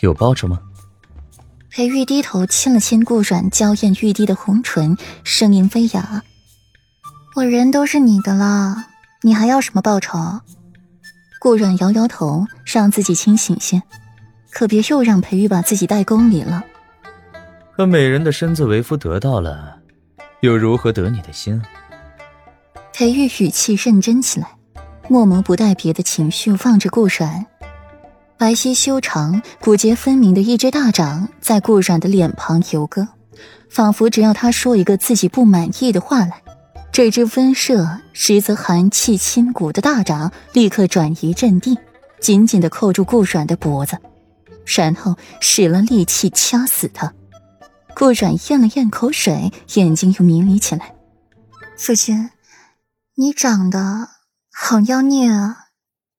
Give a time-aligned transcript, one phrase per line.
[0.00, 0.60] 有报酬吗？
[1.70, 6.22] 裴玉低头亲了亲顾阮娇艳欲滴的红唇，声音微哑
[7.36, 8.86] ：“我人都是你的了，
[9.22, 10.18] 你还要什么报酬？”
[11.40, 13.82] 顾阮摇摇头，让自己清醒些，
[14.50, 16.64] 可别又让裴玉把自己带宫里了。
[17.76, 19.78] 可美人的身子为夫得到了，
[20.40, 21.62] 又如何得你的心？
[22.92, 24.48] 裴玉语气认真起来，
[25.08, 27.46] 默默不带别的情绪望着顾阮。
[28.40, 33.06] 白皙修长、骨节分明的一只大掌在顾阮的脸庞游戈，
[33.68, 36.42] 仿佛只要他说一个自己不满意的话来，
[36.90, 41.76] 这只温热实则寒气侵骨的大掌立刻转移阵地，
[42.18, 43.98] 紧紧的扣住顾阮的脖子，
[44.64, 47.12] 然后使了力气掐死他。
[47.94, 50.94] 顾阮咽了咽口水，眼睛又迷离起来。
[51.76, 52.30] 夫君，
[53.16, 54.08] 你长得
[54.50, 55.66] 好妖孽啊！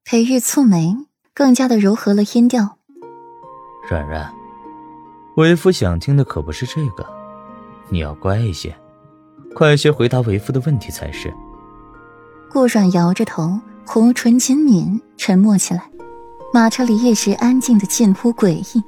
[0.04, 0.96] 裴玉蹙眉。
[1.34, 2.78] 更加的柔和了音调。
[3.90, 4.32] 软软，
[5.38, 7.06] 为夫想听的可不是这个，
[7.90, 8.76] 你要乖一些，
[9.56, 11.34] 快些回答为夫的问题才是。
[12.50, 15.90] 顾软摇着头，红唇紧抿，沉默起来。
[16.54, 18.84] 马车里一时安静的近乎诡异，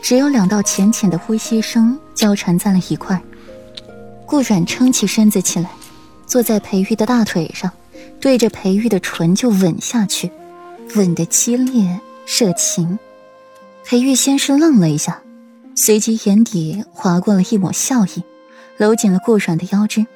[0.00, 3.20] 只有两道浅浅的呼吸声交缠在了一块。
[4.24, 5.70] 顾软撑起身子起来，
[6.24, 7.68] 坐在裴玉的大腿上，
[8.20, 10.30] 对着裴玉的唇就吻下去。
[10.94, 12.98] 吻得激烈热情，
[13.84, 15.22] 裴玉先是愣了一下，
[15.74, 18.22] 随即眼底划过了一抹笑意，
[18.76, 20.06] 搂紧了顾软的腰肢，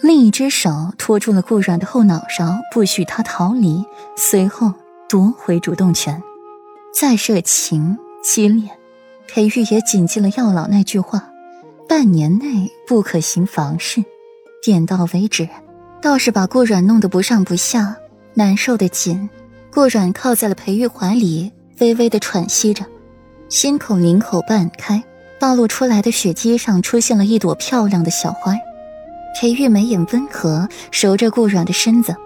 [0.00, 3.84] 另一只手托住了顾软的后脑勺，不许他逃离，
[4.16, 4.72] 随后
[5.08, 6.22] 夺回主动权。
[6.92, 8.70] 再热情激烈，
[9.28, 11.30] 裴玉也谨记了药老那句话：
[11.88, 14.04] 半年内不可行房事，
[14.62, 15.48] 点到为止。
[16.02, 17.96] 倒是把顾软弄得不上不下，
[18.34, 19.28] 难受的紧。
[19.76, 22.82] 顾软靠在了裴玉怀里，微微的喘息着，
[23.50, 25.04] 心口领口半开，
[25.38, 28.54] 暴露出来的血肌上出现了一朵漂亮的小花。
[29.38, 32.16] 裴玉眉眼温和，揉着顾软的身子，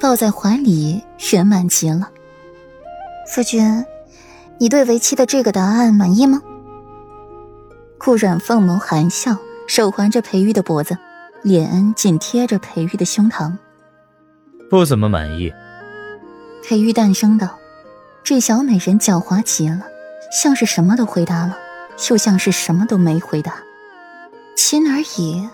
[0.00, 1.00] 抱在怀里，
[1.32, 2.10] 圆满极了。
[3.32, 3.84] 夫君，
[4.58, 6.42] 你对为妻的这个答案满意吗？
[7.98, 9.36] 顾软凤眸含笑，
[9.68, 10.98] 手环着裴玉的脖子，
[11.44, 13.52] 脸紧贴着裴玉的胸膛。
[14.68, 15.52] 不怎么满意。
[16.68, 17.60] 裴玉淡声道
[18.24, 19.86] ：“这小美人狡猾极了，
[20.32, 21.56] 像是什么都回答了，
[22.10, 23.62] 又像是什么都没回答。
[24.56, 25.48] 亲而已，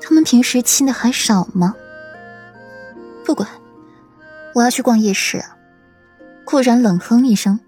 [0.00, 1.76] 他们平时亲的还少吗？
[3.24, 3.48] 不管，
[4.52, 5.40] 我要去逛夜市。”
[6.44, 7.60] 顾然冷哼一声，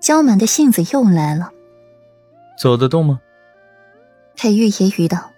[0.00, 1.52] 娇蛮的性子又来了。
[2.58, 3.20] 走得动吗？
[4.34, 5.30] 裴玉揶揄道：“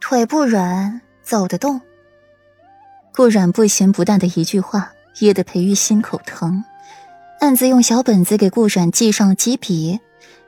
[0.00, 1.80] 腿不软，走得动。”
[3.12, 4.92] 顾然不咸不淡的一句话。
[5.20, 6.64] 噎得裴玉心口疼，
[7.40, 10.00] 暗自用小本子给顾阮记上了几笔，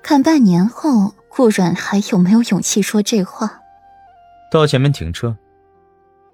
[0.02, 3.60] 看半年后顾阮还有没有勇气说这话。
[4.50, 5.36] 到前面停车。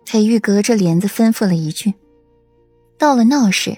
[0.04, 1.94] 裴玉隔着帘子吩咐了一句。
[2.98, 3.77] 到了闹市，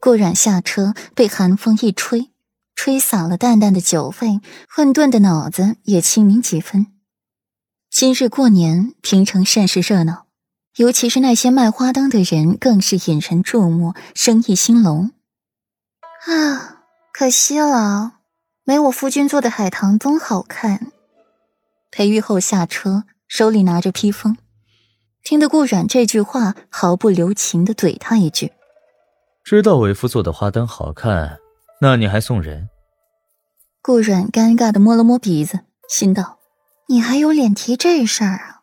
[0.00, 2.30] 顾阮下车，被寒风一吹，
[2.76, 6.86] 吹洒了淡淡的酒味，混沌的脑子也清明几分。
[7.90, 10.23] 今日过年，平城甚是热闹。
[10.76, 15.12] 尤其是那些卖花灯的人，更是引人注目，生意兴隆。
[16.26, 18.14] 啊，可惜了，
[18.64, 20.90] 没我夫君做的海棠灯好看。
[21.92, 24.36] 裴玉后下车，手里拿着披风，
[25.22, 28.52] 听得顾阮这句话，毫不留情的怼他一句
[29.44, 31.38] ：“知道为夫做的花灯好看，
[31.80, 32.68] 那你还送人？”
[33.80, 36.38] 顾阮尴尬的摸了摸鼻子，心道
[36.88, 38.53] ：“你还有脸提这事儿啊？”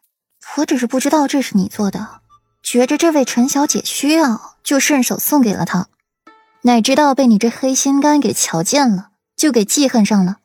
[0.57, 2.21] 我只是不知道这是你做的，
[2.61, 5.87] 觉着这位陈小姐需要，就顺手送给了她，
[6.63, 10.37] 哪知道被你这黑心肝给瞧见了，就给记恨上了。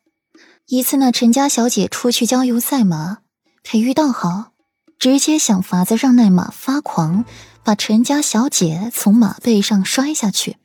[0.67, 3.19] 一次那陈家小姐出去郊游赛马，
[3.62, 4.53] 裴玉倒好，
[4.99, 7.25] 直接想法子让那马发狂，
[7.65, 10.56] 把陈家小姐从马背上摔下去，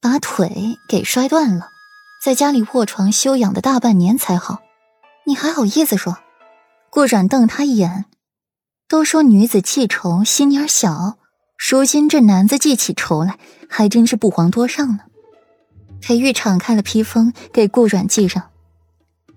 [0.00, 1.68] 把腿给摔断了，
[2.22, 4.60] 在家里卧床休养的大半年才好。
[5.24, 6.18] 你还好意思说？
[6.90, 8.04] 顾阮瞪他一眼。
[8.90, 11.16] 都说女子记仇心眼小，
[11.56, 13.38] 如今这男子记起仇来，
[13.68, 15.04] 还真是不遑多让呢。
[16.00, 18.50] 裴玉敞开了披风，给顾阮系上。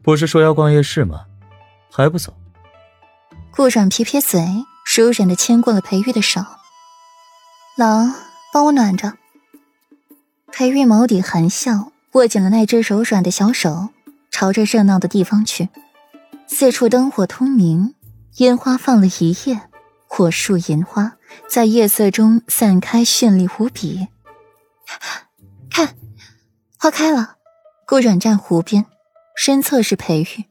[0.01, 1.25] 不是说要逛夜市吗？
[1.91, 2.33] 还不走？
[3.51, 4.43] 顾阮撇撇嘴，
[4.85, 6.41] 熟忍的牵过了裴玉的手。
[7.77, 8.11] 郎，
[8.51, 9.13] 帮我暖着。
[10.51, 13.89] 裴玉眸底含笑，握紧了那只柔软的小手，
[14.31, 15.69] 朝着热闹的地方去。
[16.47, 17.93] 四处灯火通明。
[18.37, 19.61] 烟花放了一夜，
[20.07, 24.07] 火树银花在夜色中散开，绚丽无比。
[25.69, 25.95] 看，
[26.79, 27.35] 花开了。
[27.85, 28.85] 顾阮站湖边，
[29.35, 30.45] 身侧是裴玉，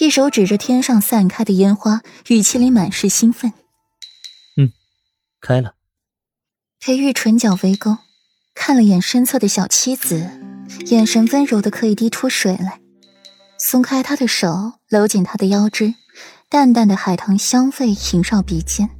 [0.00, 3.52] 一手指着天上散开的烟花，语气里满是兴奋。
[4.56, 4.72] 嗯，
[5.40, 5.74] 开了。
[6.80, 7.98] 裴玉唇角微勾，
[8.56, 10.28] 看了眼身侧的小妻子，
[10.86, 12.80] 眼神温柔的可以滴出水来。
[13.56, 15.94] 松开他的手，搂紧他的腰肢，
[16.50, 18.97] 淡淡的海棠香味萦绕鼻尖。